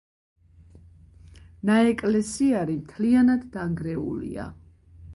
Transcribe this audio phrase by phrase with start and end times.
[1.71, 4.53] ნაეკლესიარი მთლიანად დანგრეულია.